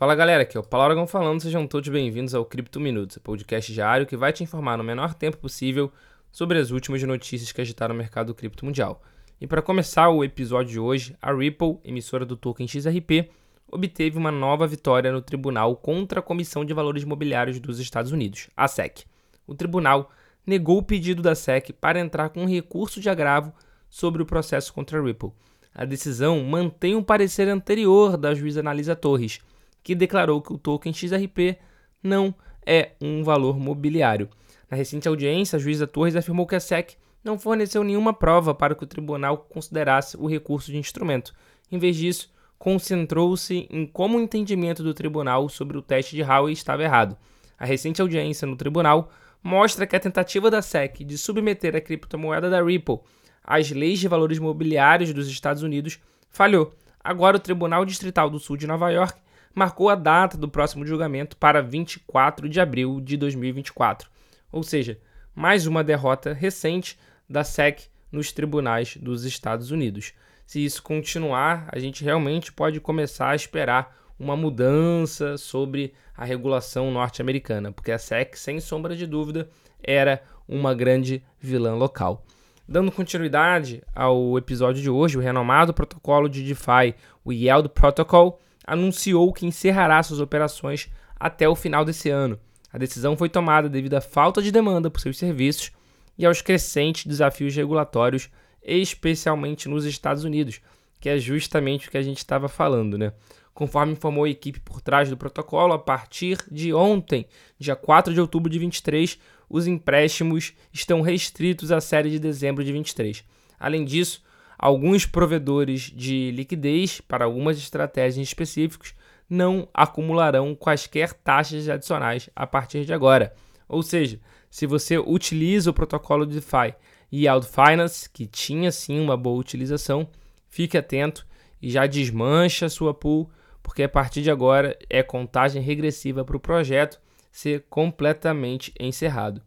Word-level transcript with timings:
Fala 0.00 0.14
galera, 0.14 0.44
aqui 0.44 0.56
é 0.56 0.60
o 0.60 0.62
Paulo 0.62 0.86
Aragão 0.86 1.06
falando, 1.06 1.42
sejam 1.42 1.66
todos 1.66 1.90
bem-vindos 1.90 2.34
ao 2.34 2.42
Cripto 2.42 2.80
Minutos, 2.80 3.18
podcast 3.18 3.70
diário 3.70 4.06
que 4.06 4.16
vai 4.16 4.32
te 4.32 4.42
informar 4.42 4.78
no 4.78 4.82
menor 4.82 5.12
tempo 5.12 5.36
possível 5.36 5.92
sobre 6.32 6.58
as 6.58 6.70
últimas 6.70 7.02
notícias 7.02 7.52
que 7.52 7.60
agitaram 7.60 7.94
o 7.94 7.98
mercado 7.98 8.34
cripto 8.34 8.64
mundial. 8.64 9.02
E 9.38 9.46
para 9.46 9.60
começar 9.60 10.08
o 10.08 10.24
episódio 10.24 10.72
de 10.72 10.80
hoje, 10.80 11.14
a 11.20 11.30
Ripple, 11.34 11.80
emissora 11.84 12.24
do 12.24 12.34
token 12.34 12.66
XRP, 12.66 13.28
obteve 13.70 14.16
uma 14.16 14.30
nova 14.30 14.66
vitória 14.66 15.12
no 15.12 15.20
tribunal 15.20 15.76
contra 15.76 16.20
a 16.20 16.22
Comissão 16.22 16.64
de 16.64 16.72
Valores 16.72 17.02
Imobiliários 17.02 17.60
dos 17.60 17.78
Estados 17.78 18.10
Unidos, 18.10 18.48
a 18.56 18.66
SEC. 18.66 19.04
O 19.46 19.54
tribunal 19.54 20.10
negou 20.46 20.78
o 20.78 20.82
pedido 20.82 21.20
da 21.20 21.34
SEC 21.34 21.74
para 21.74 22.00
entrar 22.00 22.30
com 22.30 22.44
um 22.44 22.48
recurso 22.48 23.02
de 23.02 23.10
agravo 23.10 23.52
sobre 23.90 24.22
o 24.22 24.26
processo 24.26 24.72
contra 24.72 24.98
a 24.98 25.02
Ripple. 25.02 25.32
A 25.74 25.84
decisão 25.84 26.42
mantém 26.42 26.96
um 26.96 27.02
parecer 27.02 27.48
anterior 27.48 28.16
da 28.16 28.34
juíza 28.34 28.60
Analisa 28.60 28.96
Torres, 28.96 29.40
que 29.82 29.94
declarou 29.94 30.40
que 30.40 30.52
o 30.52 30.58
token 30.58 30.92
XRP 30.92 31.58
não 32.02 32.34
é 32.66 32.92
um 33.00 33.22
valor 33.22 33.58
mobiliário. 33.58 34.28
Na 34.70 34.76
recente 34.76 35.08
audiência, 35.08 35.56
a 35.56 35.60
juíza 35.60 35.86
Torres 35.86 36.16
afirmou 36.16 36.46
que 36.46 36.54
a 36.54 36.60
SEC 36.60 36.96
não 37.22 37.38
forneceu 37.38 37.82
nenhuma 37.84 38.12
prova 38.12 38.54
para 38.54 38.74
que 38.74 38.84
o 38.84 38.86
tribunal 38.86 39.38
considerasse 39.38 40.16
o 40.16 40.26
recurso 40.26 40.70
de 40.70 40.78
instrumento. 40.78 41.34
Em 41.70 41.78
vez 41.78 41.96
disso, 41.96 42.32
concentrou-se 42.58 43.66
em 43.70 43.86
como 43.86 44.18
o 44.18 44.20
entendimento 44.20 44.82
do 44.82 44.94
tribunal 44.94 45.48
sobre 45.48 45.76
o 45.76 45.82
teste 45.82 46.14
de 46.14 46.22
Howey 46.22 46.52
estava 46.52 46.82
errado. 46.82 47.16
A 47.58 47.64
recente 47.64 48.00
audiência 48.00 48.46
no 48.46 48.56
tribunal 48.56 49.10
mostra 49.42 49.86
que 49.86 49.96
a 49.96 50.00
tentativa 50.00 50.50
da 50.50 50.62
SEC 50.62 51.04
de 51.04 51.16
submeter 51.16 51.74
a 51.74 51.80
criptomoeda 51.80 52.48
da 52.48 52.62
Ripple 52.62 53.00
às 53.42 53.70
leis 53.70 53.98
de 53.98 54.08
valores 54.08 54.38
mobiliários 54.38 55.12
dos 55.12 55.28
Estados 55.28 55.62
Unidos 55.62 55.98
falhou. 56.30 56.74
Agora, 57.02 57.36
o 57.36 57.40
Tribunal 57.40 57.84
Distrital 57.84 58.28
do 58.28 58.38
Sul 58.38 58.56
de 58.56 58.66
Nova 58.66 58.90
York 58.90 59.18
marcou 59.54 59.88
a 59.88 59.94
data 59.94 60.36
do 60.36 60.48
próximo 60.48 60.86
julgamento 60.86 61.36
para 61.36 61.62
24 61.62 62.48
de 62.48 62.60
abril 62.60 63.00
de 63.00 63.16
2024. 63.16 64.08
Ou 64.52 64.62
seja, 64.62 64.98
mais 65.34 65.66
uma 65.66 65.84
derrota 65.84 66.32
recente 66.32 66.98
da 67.28 67.44
SEC 67.44 67.88
nos 68.10 68.32
tribunais 68.32 68.96
dos 68.96 69.24
Estados 69.24 69.70
Unidos. 69.70 70.12
Se 70.46 70.64
isso 70.64 70.82
continuar, 70.82 71.68
a 71.70 71.78
gente 71.78 72.02
realmente 72.02 72.52
pode 72.52 72.80
começar 72.80 73.30
a 73.30 73.36
esperar 73.36 73.96
uma 74.18 74.36
mudança 74.36 75.38
sobre 75.38 75.94
a 76.16 76.24
regulação 76.24 76.90
norte-americana, 76.90 77.72
porque 77.72 77.92
a 77.92 77.98
SEC, 77.98 78.36
sem 78.36 78.60
sombra 78.60 78.94
de 78.94 79.06
dúvida, 79.06 79.48
era 79.82 80.22
uma 80.46 80.74
grande 80.74 81.22
vilã 81.38 81.74
local. 81.74 82.24
Dando 82.68 82.92
continuidade 82.92 83.82
ao 83.94 84.36
episódio 84.36 84.82
de 84.82 84.90
hoje, 84.90 85.16
o 85.16 85.20
renomado 85.20 85.72
protocolo 85.72 86.28
de 86.28 86.42
DeFi, 86.42 86.94
o 87.24 87.32
Yield 87.32 87.70
Protocol, 87.70 88.40
anunciou 88.70 89.32
que 89.32 89.44
encerrará 89.44 90.00
suas 90.00 90.20
operações 90.20 90.88
até 91.18 91.48
o 91.48 91.56
final 91.56 91.84
desse 91.84 92.08
ano. 92.08 92.38
A 92.72 92.78
decisão 92.78 93.16
foi 93.16 93.28
tomada 93.28 93.68
devido 93.68 93.94
à 93.94 94.00
falta 94.00 94.40
de 94.40 94.52
demanda 94.52 94.88
por 94.88 95.00
seus 95.00 95.18
serviços 95.18 95.72
e 96.16 96.24
aos 96.24 96.40
crescentes 96.40 97.04
desafios 97.04 97.52
regulatórios, 97.56 98.30
especialmente 98.62 99.68
nos 99.68 99.84
Estados 99.84 100.22
Unidos, 100.22 100.60
que 101.00 101.08
é 101.08 101.18
justamente 101.18 101.88
o 101.88 101.90
que 101.90 101.98
a 101.98 102.02
gente 102.02 102.18
estava 102.18 102.48
falando, 102.48 102.96
né? 102.96 103.12
Conforme 103.52 103.94
informou 103.94 104.22
a 104.22 104.30
equipe 104.30 104.60
por 104.60 104.80
trás 104.80 105.10
do 105.10 105.16
protocolo, 105.16 105.72
a 105.72 105.78
partir 105.78 106.38
de 106.48 106.72
ontem, 106.72 107.26
dia 107.58 107.74
4 107.74 108.14
de 108.14 108.20
outubro 108.20 108.48
de 108.48 108.60
23, 108.60 109.18
os 109.48 109.66
empréstimos 109.66 110.52
estão 110.72 111.00
restritos 111.00 111.72
à 111.72 111.80
série 111.80 112.08
de 112.08 112.20
dezembro 112.20 112.62
de 112.62 112.72
23. 112.72 113.24
Além 113.58 113.84
disso, 113.84 114.22
Alguns 114.62 115.06
provedores 115.06 115.90
de 115.96 116.30
liquidez 116.32 117.00
para 117.00 117.24
algumas 117.24 117.56
estratégias 117.56 118.28
específicas 118.28 118.94
não 119.26 119.66
acumularão 119.72 120.54
quaisquer 120.54 121.14
taxas 121.14 121.66
adicionais 121.66 122.28
a 122.36 122.46
partir 122.46 122.84
de 122.84 122.92
agora. 122.92 123.32
Ou 123.66 123.82
seja, 123.82 124.20
se 124.50 124.66
você 124.66 124.98
utiliza 124.98 125.70
o 125.70 125.72
protocolo 125.72 126.26
DeFi 126.26 126.74
Yield 127.10 127.46
Finance, 127.46 128.10
que 128.10 128.26
tinha 128.26 128.70
sim 128.70 129.00
uma 129.00 129.16
boa 129.16 129.40
utilização, 129.40 130.06
fique 130.50 130.76
atento 130.76 131.26
e 131.62 131.70
já 131.70 131.86
desmancha 131.86 132.68
sua 132.68 132.92
pool, 132.92 133.30
porque 133.62 133.84
a 133.84 133.88
partir 133.88 134.20
de 134.20 134.30
agora 134.30 134.78
é 134.90 135.02
contagem 135.02 135.62
regressiva 135.62 136.22
para 136.22 136.36
o 136.36 136.40
projeto 136.40 137.00
ser 137.32 137.64
completamente 137.70 138.74
encerrado. 138.78 139.40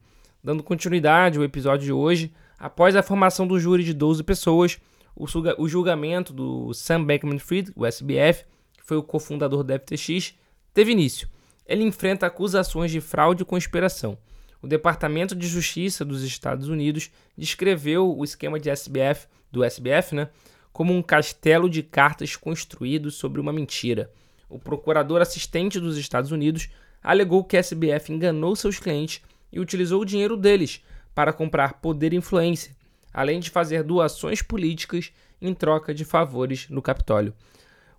Dando 0.43 0.63
continuidade 0.63 1.37
ao 1.37 1.43
episódio 1.43 1.85
de 1.85 1.93
hoje, 1.93 2.33
após 2.57 2.95
a 2.95 3.03
formação 3.03 3.45
do 3.45 3.59
júri 3.59 3.83
de 3.83 3.93
12 3.93 4.23
pessoas, 4.23 4.79
o, 5.15 5.67
julgamento 5.67 6.33
do 6.33 6.73
Sam 6.73 7.03
Bankman-Fried, 7.03 7.71
o 7.75 7.85
SBF, 7.85 8.45
que 8.77 8.83
foi 8.83 8.97
o 8.97 9.03
cofundador 9.03 9.63
da 9.63 9.77
FTX, 9.77 10.33
teve 10.73 10.91
início. 10.91 11.29
Ele 11.65 11.83
enfrenta 11.83 12.25
acusações 12.25 12.91
de 12.91 12.99
fraude 12.99 13.43
e 13.43 13.45
conspiração. 13.45 14.17
O 14.61 14.67
Departamento 14.67 15.35
de 15.35 15.47
Justiça 15.47 16.03
dos 16.03 16.23
Estados 16.23 16.67
Unidos 16.67 17.11
descreveu 17.37 18.15
o 18.17 18.23
esquema 18.23 18.59
de 18.59 18.69
SBF, 18.69 19.27
do 19.51 19.63
SBF 19.63 20.15
né, 20.15 20.29
como 20.71 20.93
um 20.93 21.01
castelo 21.01 21.69
de 21.69 21.83
cartas 21.83 22.35
construído 22.35 23.11
sobre 23.11 23.39
uma 23.39 23.53
mentira. 23.53 24.11
O 24.49 24.57
procurador 24.57 25.21
assistente 25.21 25.79
dos 25.79 25.97
Estados 25.97 26.31
Unidos 26.31 26.69
alegou 27.03 27.43
que 27.43 27.57
a 27.57 27.59
SBF 27.59 28.11
enganou 28.11 28.55
seus 28.55 28.79
clientes 28.79 29.21
e 29.51 29.59
utilizou 29.59 30.01
o 30.01 30.05
dinheiro 30.05 30.35
deles 30.35 30.81
para 31.13 31.33
comprar 31.33 31.73
poder 31.73 32.13
e 32.13 32.15
influência, 32.15 32.75
além 33.13 33.39
de 33.39 33.49
fazer 33.49 33.83
doações 33.83 34.41
políticas 34.41 35.11
em 35.41 35.53
troca 35.53 35.93
de 35.93 36.03
favores 36.03 36.67
no 36.69 36.81
Capitólio. 36.81 37.33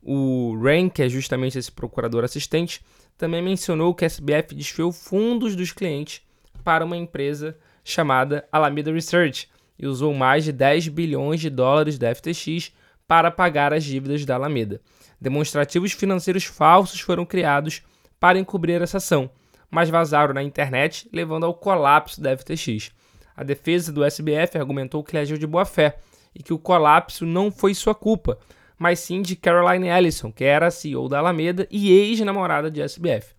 O 0.02 0.58
Rain, 0.62 0.88
que 0.88 1.02
é 1.02 1.08
justamente 1.08 1.58
esse 1.58 1.70
procurador 1.70 2.24
assistente, 2.24 2.84
também 3.16 3.42
mencionou 3.42 3.94
que 3.94 4.04
a 4.04 4.06
SBF 4.06 4.54
desfiou 4.54 4.92
fundos 4.92 5.54
dos 5.54 5.72
clientes 5.72 6.20
para 6.62 6.84
uma 6.84 6.96
empresa 6.96 7.56
chamada 7.84 8.46
Alameda 8.50 8.92
Research 8.92 9.48
e 9.78 9.86
usou 9.86 10.12
mais 10.14 10.44
de 10.44 10.52
10 10.52 10.88
bilhões 10.88 11.40
de 11.40 11.50
dólares 11.50 11.98
da 11.98 12.14
FTX 12.14 12.72
para 13.06 13.30
pagar 13.30 13.72
as 13.72 13.84
dívidas 13.84 14.24
da 14.24 14.34
Alameda. 14.34 14.80
Demonstrativos 15.20 15.92
financeiros 15.92 16.44
falsos 16.44 17.00
foram 17.00 17.24
criados 17.24 17.82
para 18.18 18.38
encobrir 18.38 18.80
essa 18.80 18.96
ação, 18.96 19.30
mas 19.70 19.90
vazaram 19.90 20.34
na 20.34 20.42
internet, 20.42 21.08
levando 21.12 21.44
ao 21.44 21.54
colapso 21.54 22.20
da 22.20 22.36
FTX. 22.36 22.92
A 23.36 23.42
defesa 23.42 23.92
do 23.92 24.04
SBF 24.04 24.56
argumentou 24.56 25.02
que 25.02 25.16
ele 25.16 25.22
agiu 25.22 25.36
de 25.36 25.46
boa 25.46 25.64
fé 25.64 25.98
e 26.34 26.42
que 26.42 26.52
o 26.52 26.58
colapso 26.58 27.26
não 27.26 27.50
foi 27.50 27.74
sua 27.74 27.94
culpa, 27.94 28.38
mas 28.78 28.98
sim 29.00 29.22
de 29.22 29.36
Caroline 29.36 29.88
Ellison, 29.88 30.30
que 30.30 30.44
era 30.44 30.66
a 30.66 30.70
CEO 30.70 31.08
da 31.08 31.18
Alameda 31.18 31.66
e 31.70 31.90
ex-namorada 31.90 32.70
de 32.70 32.80
SBF. 32.80 33.34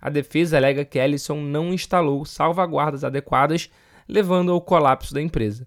A 0.00 0.08
defesa 0.08 0.56
alega 0.56 0.84
que 0.84 0.98
Ellison 0.98 1.40
não 1.40 1.72
instalou 1.72 2.24
salvaguardas 2.24 3.04
adequadas, 3.04 3.70
levando 4.08 4.50
ao 4.50 4.60
colapso 4.60 5.12
da 5.12 5.20
empresa. 5.20 5.66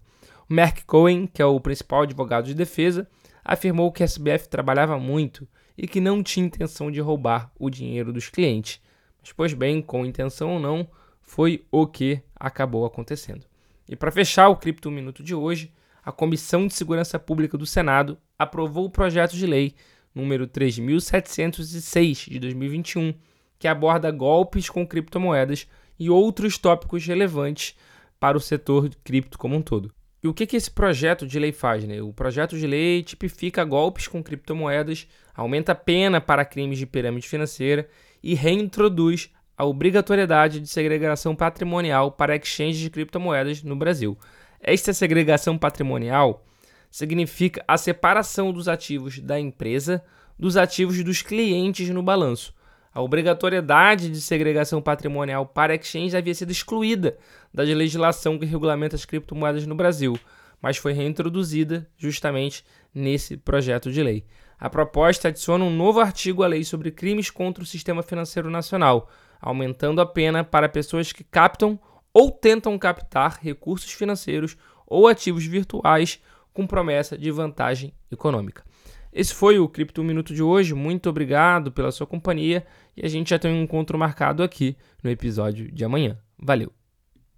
O 0.50 0.54
Mark 0.54 0.84
Cohen, 0.86 1.28
que 1.28 1.42
é 1.42 1.46
o 1.46 1.60
principal 1.60 2.02
advogado 2.04 2.46
de 2.46 2.54
defesa, 2.54 3.08
afirmou 3.44 3.92
que 3.92 4.04
a 4.04 4.06
SBF 4.06 4.50
trabalhava 4.50 4.98
muito 4.98 5.48
e 5.78 5.88
que 5.88 6.02
não 6.02 6.24
tinha 6.24 6.46
intenção 6.46 6.90
de 6.92 7.00
roubar 7.00 7.52
o 7.60 7.70
dinheiro 7.70 8.12
dos 8.12 8.30
clientes. 8.30 8.82
Mas, 9.22 9.32
pois 9.32 9.54
bem, 9.54 9.82
com 9.82 10.06
intenção 10.06 10.54
ou 10.54 10.60
não, 10.60 10.88
foi 11.22 11.66
o 11.72 11.88
que 11.88 12.22
acabou 12.36 12.86
acontecendo. 12.86 13.46
E 13.88 13.96
para 13.96 14.12
fechar 14.12 14.50
o 14.50 14.56
Cripto 14.56 14.90
Minuto 14.90 15.24
de 15.24 15.36
hoje, 15.36 15.72
a 16.04 16.12
Comissão 16.12 16.68
de 16.68 16.74
Segurança 16.74 17.20
Pública 17.20 17.58
do 17.58 17.66
Senado 17.66 18.18
aprovou 18.38 18.86
o 18.86 18.90
projeto 18.90 19.36
de 19.36 19.46
lei 19.46 19.76
número 20.14 20.46
3706 20.48 22.18
de 22.30 22.40
2021, 22.40 23.14
que 23.58 23.68
aborda 23.68 24.12
golpes 24.12 24.70
com 24.70 24.86
criptomoedas 24.86 25.68
e 26.00 26.10
outros 26.10 26.58
tópicos 26.58 27.06
relevantes 27.06 27.76
para 28.20 28.38
o 28.38 28.42
setor 28.42 28.90
cripto 29.04 29.38
como 29.38 29.56
um 29.56 29.62
todo. 29.62 29.94
E 30.24 30.28
o 30.28 30.34
que, 30.34 30.48
que 30.48 30.56
esse 30.56 30.72
projeto 30.72 31.28
de 31.28 31.38
lei 31.38 31.52
faz? 31.52 31.84
Né? 31.84 32.02
O 32.02 32.14
projeto 32.14 32.58
de 32.58 32.66
lei 32.66 33.04
tipifica 33.04 33.64
golpes 33.66 34.08
com 34.08 34.24
criptomoedas, 34.24 35.08
aumenta 35.36 35.74
a 35.74 35.76
pena 35.76 36.22
para 36.22 36.46
crimes 36.46 36.78
de 36.78 36.86
pirâmide 36.86 37.28
financeira 37.28 37.90
e 38.22 38.34
reintroduz 38.34 39.30
a 39.58 39.66
obrigatoriedade 39.66 40.60
de 40.60 40.68
segregação 40.68 41.36
patrimonial 41.36 42.12
para 42.12 42.36
exchanges 42.36 42.80
de 42.80 42.90
criptomoedas 42.90 43.64
no 43.64 43.76
Brasil. 43.76 44.18
Esta 44.60 44.94
segregação 44.94 45.58
patrimonial 45.58 46.44
significa 46.90 47.64
a 47.68 47.78
separação 47.78 48.52
dos 48.52 48.68
ativos 48.68 49.20
da 49.20 49.40
empresa 49.40 50.04
dos 50.38 50.58
ativos 50.58 51.04
dos 51.04 51.22
clientes 51.22 51.90
no 51.90 52.02
balanço. 52.02 52.54
A 52.94 53.02
obrigatoriedade 53.02 54.10
de 54.10 54.22
segregação 54.22 54.82
patrimonial 54.82 55.46
para 55.46 55.74
exchange 55.74 56.16
havia 56.16 56.34
sido 56.34 56.52
excluída 56.52 57.18
da 57.54 57.64
legislação 57.64 58.38
que 58.38 58.46
regulamenta 58.46 58.96
as 58.96 59.06
criptomoedas 59.06 59.66
no 59.66 59.74
Brasil, 59.74 60.18
mas 60.62 60.78
foi 60.78 60.94
reintroduzida 60.94 61.88
justamente 61.98 62.64
nesse 62.94 63.36
projeto 63.36 63.92
de 63.92 64.04
lei. 64.04 64.24
A 64.60 64.70
proposta 64.70 65.28
adiciona 65.28 65.66
um 65.66 65.76
novo 65.76 66.00
artigo 66.00 66.44
à 66.44 66.48
lei 66.48 66.64
sobre 66.64 66.92
crimes 66.92 67.30
contra 67.30 67.64
o 67.64 67.68
sistema 67.68 68.04
financeiro 68.04 68.50
nacional, 68.50 69.10
aumentando 69.44 70.02
a 70.02 70.06
pena 70.06 70.44
para 70.44 70.70
pessoas 70.70 71.12
que 71.12 71.24
captam 71.24 71.80
ou 72.14 72.32
tentam 72.32 72.78
captar 72.80 73.40
recursos 73.42 73.92
financeiros 73.92 74.58
ou 74.88 75.08
ativos 75.08 75.46
virtuais 75.46 76.22
com 76.54 76.66
promessa 76.66 77.18
de 77.18 77.30
vantagem 77.30 77.94
econômica. 78.12 78.64
Esse 79.12 79.34
foi 79.34 79.60
o 79.60 79.68
Cripto 79.68 80.04
Minuto 80.04 80.34
de 80.34 80.42
hoje. 80.42 80.74
Muito 80.74 81.10
obrigado 81.10 81.72
pela 81.72 81.92
sua 81.92 82.08
companhia 82.08 82.66
e 82.96 83.06
a 83.06 83.10
gente 83.10 83.32
já 83.32 83.40
tem 83.40 83.52
um 83.52 83.64
encontro 83.64 83.98
marcado 83.98 84.42
aqui 84.42 84.76
no 85.04 85.10
episódio 85.10 85.72
de 85.72 85.84
amanhã. 85.84 86.18
Valeu! 86.40 86.83